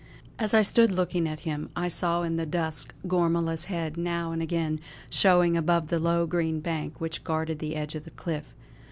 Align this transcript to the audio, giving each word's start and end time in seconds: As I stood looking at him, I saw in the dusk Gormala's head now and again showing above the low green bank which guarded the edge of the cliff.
As 0.39 0.55
I 0.55 0.63
stood 0.63 0.89
looking 0.91 1.27
at 1.29 1.41
him, 1.41 1.69
I 1.75 1.87
saw 1.87 2.23
in 2.23 2.35
the 2.35 2.45
dusk 2.47 2.91
Gormala's 3.07 3.65
head 3.65 3.97
now 3.97 4.31
and 4.31 4.41
again 4.41 4.79
showing 5.11 5.55
above 5.55 5.89
the 5.89 5.99
low 5.99 6.25
green 6.25 6.59
bank 6.59 6.99
which 6.99 7.23
guarded 7.23 7.59
the 7.59 7.75
edge 7.75 7.93
of 7.93 8.05
the 8.05 8.09
cliff. 8.09 8.45